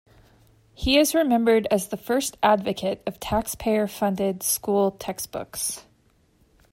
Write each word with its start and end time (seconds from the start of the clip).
He 0.73 0.97
is 0.97 1.13
remembered 1.13 1.67
as 1.69 1.89
the 1.89 1.95
first 1.95 2.35
advocate 2.41 3.03
of 3.05 3.19
taxpayer-funded 3.19 4.41
school 4.41 4.89
textbooks. 4.89 5.85